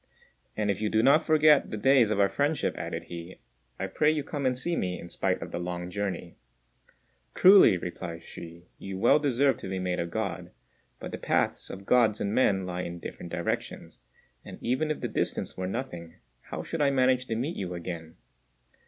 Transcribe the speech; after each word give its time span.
"And 0.57 0.71
if 0.71 0.81
you 0.81 0.89
do 0.89 1.03
not 1.03 1.21
forget 1.21 1.69
the 1.69 1.77
days 1.77 2.09
of 2.09 2.19
our 2.19 2.27
friendship," 2.27 2.75
added 2.75 3.03
he, 3.03 3.39
"I 3.79 3.85
pray 3.85 4.09
you 4.09 4.23
come 4.23 4.47
and 4.47 4.57
see 4.57 4.75
me, 4.75 4.99
in 4.99 5.09
spite 5.09 5.43
of 5.43 5.51
the 5.51 5.59
long 5.59 5.91
journey." 5.91 6.37
"Truly," 7.35 7.77
replied 7.77 8.21
Hsü, 8.21 8.63
"you 8.79 8.97
well 8.97 9.19
deserved 9.19 9.59
to 9.59 9.69
be 9.69 9.77
made 9.77 9.99
a 9.99 10.07
God; 10.07 10.49
but 10.99 11.11
the 11.11 11.19
paths 11.19 11.69
of 11.69 11.85
Gods 11.85 12.19
and 12.19 12.33
men 12.33 12.65
lie 12.65 12.81
in 12.81 12.97
different 12.99 13.31
directions, 13.31 13.99
and 14.43 14.57
even 14.59 14.89
if 14.89 15.01
the 15.01 15.07
distance 15.07 15.55
were 15.55 15.67
nothing, 15.67 16.15
how 16.45 16.63
should 16.63 16.81
I 16.81 16.89
manage 16.89 17.27
to 17.27 17.35
meet 17.35 17.55
you 17.55 17.75
again?" 17.75 18.15